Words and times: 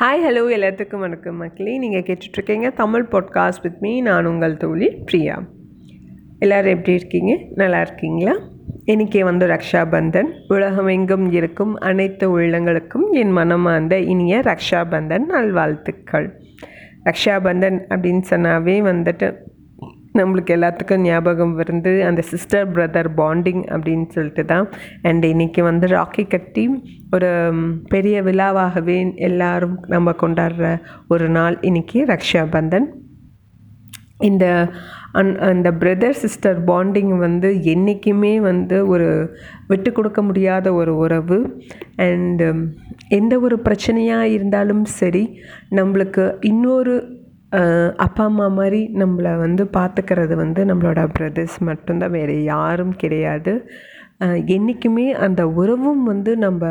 Hi 0.00 0.28
hello 0.28 0.44
எல்லாத்துக்கும் 0.56 0.98
வணக்கம் 0.98 1.36
மக்களே. 1.36 1.78
நீங்கள் 1.78 2.02
கேட்டுட்ருக்கீங்க 2.02 2.72
தமிழ் 2.72 3.06
பாட்காஸ்ட் 3.10 3.62
வித் 3.62 3.76
மீ 3.80 4.00
நான் 4.00 4.26
உங்கள் 4.26 4.56
தோழி 4.56 4.90
பிரியா. 4.90 5.44
எல்லோரும் 6.38 6.70
எப்படி 6.70 6.92
இருக்கீங்க? 6.92 7.38
நல்லா 7.54 7.80
இருக்கீங்களா? 7.80 8.38
இன்றைக்கி 8.86 9.20
வந்து 9.20 9.46
ரக்ஷாபந்தன். 9.46 10.26
உலகமெங்கும் 10.48 11.32
இருக்கும் 11.32 11.78
அனைத்து 11.78 12.40
உள்ளங்களுக்கும் 12.40 13.10
என் 13.10 13.30
மனமார்ந்த 13.30 13.98
இனிய 13.98 14.40
ரக்ஷாபந்தன் 14.40 15.24
நல்வாழ்த்துக்கள். 15.24 16.42
ரக்ஷாபந்தன் 17.04 17.78
அப்படின்னு 17.88 18.22
சொன்னாவே 18.30 18.80
வந்துட்டு 18.80 19.34
நம்மளுக்கு 20.18 20.54
எல்லாத்துக்கும் 20.56 21.04
ஞாபகம் 21.08 21.54
வந்து 21.60 21.92
அந்த 22.08 22.20
சிஸ்டர் 22.30 22.66
பிரதர் 22.74 23.10
பாண்டிங் 23.20 23.62
அப்படின்னு 23.74 24.06
சொல்லிட்டு 24.16 24.44
தான். 24.52 24.66
அண்ட் 25.08 25.24
இன்றைக்கி 25.32 25.62
வந்து 25.70 25.86
ராக்கி 25.96 26.24
கட்டி 26.34 26.64
ஒரு 27.16 27.30
பெரிய 27.94 28.16
விழாவாகவே 28.28 28.98
எல்லாரும் 29.28 29.76
நம்ம 29.94 30.14
கொண்டாடுற 30.22 30.66
ஒரு 31.14 31.28
நாள் 31.38 31.56
இன்றைக்கி 31.70 32.00
ரக்ஷாபந்தன். 32.12 32.88
இந்த 34.28 34.46
அன் 35.20 35.30
அந்த 35.48 35.68
பிரதர் 35.80 36.20
சிஸ்டர் 36.20 36.58
பாண்டிங் 36.68 37.14
வந்து 37.24 37.48
என்றைக்குமே 37.72 38.34
வந்து 38.40 38.76
ஒரு 38.92 39.08
விட்டு 39.70 39.90
கொடுக்க 39.92 40.20
முடியாத 40.22 40.66
ஒரு 40.80 40.92
உறவு. 41.04 41.38
அண்டு 42.04 42.46
எந்த 43.18 43.34
ஒரு 43.46 43.56
பிரச்சனையாக 43.66 44.30
இருந்தாலும் 44.36 44.84
சரி 45.00 45.24
நம்மளுக்கு 45.78 46.24
இன்னொரு 46.50 46.94
அப்பா 48.04 48.24
அம்மா 48.24 48.46
மாதிரி 48.58 48.80
நம்மளை 49.00 49.32
வந்து 49.42 49.62
பார்த்துக்கிறது 49.76 50.34
வந்து 50.42 50.60
நம்மளோட 50.64 51.00
பிரதர்ஸ் 51.16 51.56
மட்டும்தான் 51.68 52.14
வேறு 52.18 52.36
யாரும் 52.44 52.94
கிடையாது. 53.02 53.52
என்றைக்குமே 54.54 55.06
அந்த 55.26 55.42
உறவும் 55.60 56.02
வந்து 56.04 56.32
நம்ம 56.44 56.64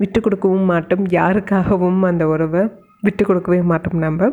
விட்டு 0.00 0.18
கொடுக்கவும் 0.20 0.68
மாட்டோம். 0.72 1.04
யாருக்காகவும் 1.20 2.02
அந்த 2.10 2.26
உறவை 2.34 2.62
விட்டு 3.06 3.22
கொடுக்கவே 3.24 3.60
மாட்டோம் 3.70 3.98
நம்ம. 4.06 4.30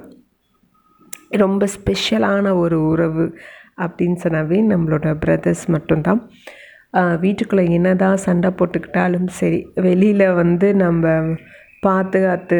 ரொம்ப 1.44 1.64
ஸ்பெஷலான 1.75 2.53
ஒரு 2.63 2.78
உறவு 2.91 3.25
அப்படின்னு 3.84 4.17
சொன்னாவே 4.23 4.59
நம்மளோட 4.72 5.09
பிரதர்ஸ் 5.23 5.66
மட்டும்தான். 5.75 6.22
வீட்டுக்குள்ளே 7.23 7.23
வீட்டுக்குள்ளே 7.23 7.63
என்னதான் 7.78 8.22
சண்டை 8.23 8.50
போட்டுக்கிட்டாலும் 8.59 9.28
சரி 9.39 9.59
வெளியில் 9.86 10.25
வந்து 10.41 10.67
நம்ம 10.84 11.11
பாதுகாத்து 11.88 12.59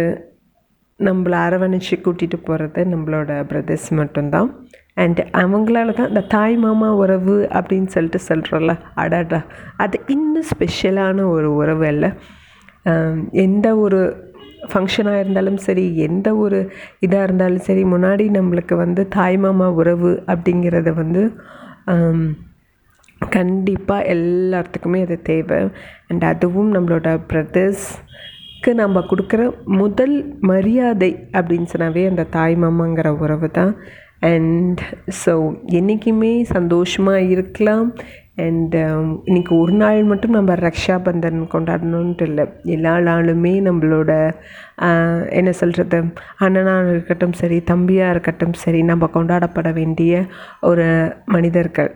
நம்மளை 1.08 1.38
அரவணைச்சு 1.48 1.96
கூட்டிகிட்டு 2.06 2.38
போகிறது 2.48 2.82
நம்மளோட 2.94 3.32
பிரதர்ஸ் 3.52 3.90
மட்டும்தான். 4.00 4.50
அண்ட் 5.02 5.20
அவங்களால 5.42 5.94
தான் 5.98 6.10
இந்த 6.12 6.24
தாய் 6.34 6.56
மாமா 6.64 6.88
உறவு 7.02 7.36
அப்படின்னு 7.58 7.90
சொல்லிட்டு 7.96 8.20
சொல்கிறோம்ல 8.30 8.74
அடாடா. 9.04 9.40
அது 9.84 9.98
இன்னும் 10.16 10.48
ஸ்பெஷலான 10.52 11.28
ஒரு 11.36 11.50
உறவு 11.62 11.86
இல்லை 11.94 12.10
எந்த 13.46 13.68
ஒரு 13.86 14.00
ஃபங்க்ஷனாக 14.72 15.22
இருந்தாலும் 15.24 15.60
சரி 15.68 15.84
எந்த 16.08 16.28
ஒரு 16.44 16.58
இதாக 17.06 17.28
இருந்தாலும் 17.28 17.66
சரி 17.68 17.84
முன்னாடி 17.94 18.26
நம்மளுக்கு 18.38 18.76
வந்து 18.84 19.02
தாய் 19.18 19.38
மாமா 19.46 19.68
உறவு 19.82 20.12
அப்படிங்கிறது 20.32 20.94
வந்து 21.02 21.24
கண்டிப்பாக 23.36 24.10
எல்லாத்துக்குமே 24.16 25.00
அது 25.06 25.18
தேவை. 25.30 25.60
அண்ட் 26.10 26.26
அதுவும் 26.32 26.70
நம்மளோட 26.76 27.08
தாய்க்கு 28.62 28.80
நம்ம 28.80 29.02
கொடுக்குற 29.10 29.42
முதல் 29.82 30.16
மரியாதை 30.50 31.10
அப்படின்னு 31.40 31.68
சொன்னாவே 31.74 32.02
அந்த 32.10 32.24
தாய்மாமாங்கிற 32.34 33.10
உறவு 33.24 33.48
தான். 33.58 33.72
அண்ட் 34.30 34.82
ஸோ 35.20 35.34
என்றைக்குமே 35.80 36.32
சந்தோஷமாக 36.56 37.30
இருக்கலாம். 37.36 37.88
அண்ட் 38.46 38.76
um, 38.82 39.08
இன்னைக்கு 39.30 39.54
ஒரு 39.62 39.74
நாள் 39.82 40.02
மட்டும் 40.12 40.36
நம்ம 40.38 40.58
ரக்ஷா 40.66 40.98
பந்தன் 41.06 41.40
கொண்டாடணுன்ட்டு 41.54 42.28
இல்லை. 42.30 42.46
எல்லா 42.76 42.96
நாளுமே 43.08 43.54
நம்மளோட 43.70 44.12
என்ன 45.40 45.54
சொல்கிறது 45.62 46.02
அண்ணனாக 46.46 46.94
இருக்கட்டும் 46.94 47.40
சரி 47.42 47.60
தம்பியாக 47.72 48.14
இருக்கட்டும் 48.16 48.56
சரி 48.66 48.82
நம்ம 48.92 49.10
கொண்டாடப்பட 49.18 49.72
வேண்டிய 49.80 50.24
ஒரு 50.72 50.88
மனிதர்கள். 51.36 51.92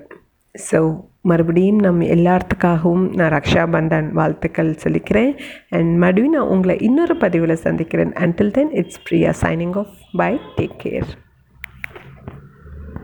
ஸோ 0.71 0.79
மறுபடியும் 1.21 1.79
நம்ம 1.79 2.05
எல்லாத்துக்காகவும் 2.15 3.05
நான் 3.15 3.31
ரக்ஷாபந்தன் 3.31 4.09
வாழ்த்துக்கள் 4.11 4.71
சொல்லிக்கிறேன். 4.83 5.31
அண்ட் 5.69 5.97
மறுபடியும் 5.97 6.35
நான் 6.35 6.51
உங்களை 6.55 6.75
இன்னொரு 6.79 7.17
பதிவில் 7.17 7.55
சந்திக்கிறேன். 7.55 8.11
Until 8.11 8.51
then 8.51 8.71
it's 8.71 9.01
Priya 9.09 9.33
signing 9.41 9.75
off 9.77 9.93
bye 10.11 10.33
take 10.57 10.77
care 10.83 11.11